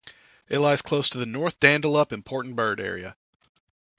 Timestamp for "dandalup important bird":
1.59-2.79